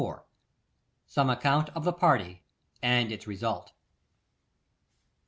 Some 1.05 1.29
Account 1.29 1.69
of 1.75 1.83
the 1.83 1.93
Party, 1.93 2.41
and 2.81 3.11
Its 3.11 3.27
Result. 3.27 3.71